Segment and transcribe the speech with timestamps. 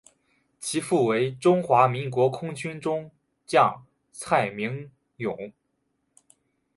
[0.59, 3.11] 其父为中华民国空军中
[3.45, 5.53] 将蔡名永。